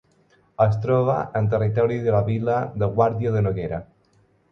Es 0.63 0.77
troba 0.85 1.17
en 1.39 1.49
territori 1.51 1.99
de 2.05 2.15
la 2.15 2.21
vila 2.31 2.55
de 2.85 2.89
Guàrdia 2.95 3.35
de 3.37 3.45
Noguera. 3.49 3.81